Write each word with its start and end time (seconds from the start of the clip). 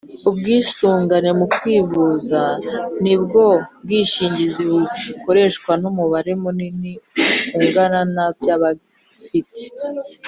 Ubwisungane 0.29 1.29
mu 1.39 1.45
kwivuza 1.55 2.41
nibwo 3.03 3.45
bwishingizi 3.83 4.61
bukoreshwa 4.71 5.71
n 5.81 5.83
umubare 5.91 6.31
munini 6.41 6.91
ungana 7.57 7.99
na 8.15 8.27
by 8.37 8.47
abafite 8.55 9.63